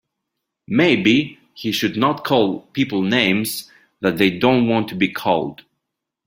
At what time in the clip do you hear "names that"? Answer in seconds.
3.03-4.17